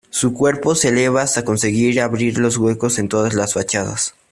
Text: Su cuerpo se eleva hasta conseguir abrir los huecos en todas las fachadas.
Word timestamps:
Su 0.09 0.33
cuerpo 0.33 0.73
se 0.73 0.87
eleva 0.87 1.21
hasta 1.21 1.45
conseguir 1.45 2.01
abrir 2.01 2.39
los 2.39 2.57
huecos 2.57 2.97
en 2.97 3.07
todas 3.07 3.35
las 3.35 3.53
fachadas. 3.53 4.15